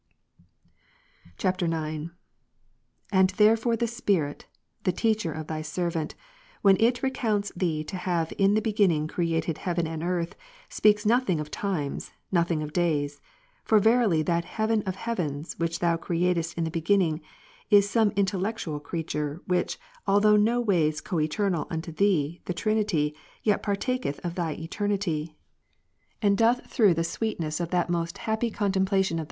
[IX.] 1.43 1.61
9. 1.61 2.09
And 3.11 3.29
therefore 3.37 3.75
the 3.75 3.85
Spirit, 3.85 4.47
the 4.81 4.91
Teacher 4.91 5.31
of 5.31 5.45
Thy 5.45 5.61
servant 5.61 6.15
'^, 6.17 6.21
when 6.63 6.75
It 6.79 7.03
recounts 7.03 7.51
Thee 7.55 7.83
to 7.83 7.97
have 7.97 8.33
In 8.39 8.55
the 8.55 8.63
Beginning 8.63 9.05
created 9.05 9.59
heaven 9.59 9.85
and 9.85 10.01
earth, 10.01 10.33
speaks 10.69 11.05
nothing 11.05 11.39
of 11.39 11.51
times, 11.51 12.09
nothing., 12.31 12.63
of 12.63 12.73
days. 12.73 13.21
For 13.63 13.77
verily 13.77 14.23
that 14.23 14.43
heaven 14.43 14.81
of 14.87 14.95
heavens 14.95 15.59
which 15.59 15.77
Thou 15.77 15.97
createdst 15.97 16.57
in 16.57 16.63
the 16.63 16.71
Beginning, 16.71 17.21
is 17.69 17.87
some 17.87 18.09
intellectual 18.15 18.79
creature, 18.79 19.39
which, 19.45 19.77
although 20.07 20.35
no 20.35 20.59
ways 20.59 20.99
coeternal 20.99 21.67
unto 21.69 21.91
Thee, 21.91 22.41
the 22.45 22.55
Trinity, 22.55 23.13
yet 23.43 23.61
partaketh 23.61 24.19
of 24.25 24.33
Thy 24.33 24.53
eternity, 24.53 25.37
and 26.23 26.35
doth 26.35 26.65
through 26.71 26.95
the 26.95 27.03
sweet' 27.03 27.39
Constat, 27.39 27.67
et 27.71 27.87
non 27.91 28.07
constat. 28.07 28.91
S. 28.93 29.11
Aug. 29.11 29.19